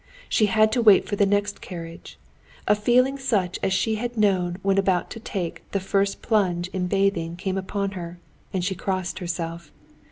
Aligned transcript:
She 0.27 0.47
had 0.47 0.71
to 0.71 0.81
wait 0.81 1.07
for 1.07 1.15
the 1.15 1.27
next 1.27 1.61
carriage. 1.61 2.17
A 2.67 2.73
feeling 2.73 3.19
such 3.19 3.59
as 3.61 3.71
she 3.71 3.97
had 3.97 4.17
known 4.17 4.57
when 4.63 4.79
about 4.79 5.11
to 5.11 5.19
take 5.19 5.61
the 5.73 5.79
first 5.79 6.23
plunge 6.23 6.69
in 6.69 6.87
bathing 6.87 7.35
came 7.35 7.55
upon 7.55 7.91
her, 7.91 8.17
and 8.51 8.65
she 8.65 8.73
crossed 8.73 9.19
herself. 9.19 9.71